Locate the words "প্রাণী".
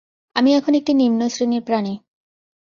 1.61-1.93